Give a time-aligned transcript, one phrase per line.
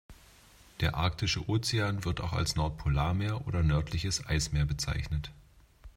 [0.79, 5.31] Der Arktische Ozean, wird auch als Nordpolarmeer oder nördliches Eismeer bezeichnet.